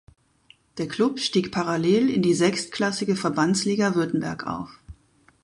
[0.79, 4.79] Der Klub stieg parallel in die sechstklassige Verbandsliga Württemberg auf.